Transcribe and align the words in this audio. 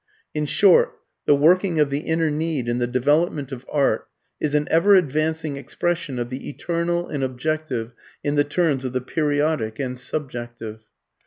In 0.33 0.47
short, 0.47 0.97
the 1.27 1.35
working 1.35 1.79
of 1.79 1.91
the 1.91 1.99
inner 1.99 2.31
need 2.31 2.67
and 2.67 2.81
the 2.81 2.87
development 2.87 3.51
of 3.51 3.67
art 3.71 4.07
is 4.39 4.55
an 4.55 4.67
ever 4.71 4.95
advancing 4.95 5.57
expression 5.57 6.17
of 6.17 6.31
the 6.31 6.49
eternal 6.49 7.07
and 7.07 7.23
objective 7.23 7.91
in 8.23 8.33
the 8.33 8.43
terms 8.43 8.83
of 8.83 8.93
the 8.93 9.01
periodic 9.01 9.77
and 9.77 9.99
subjective. 9.99 10.79